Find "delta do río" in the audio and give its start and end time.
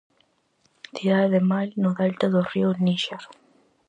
1.99-2.69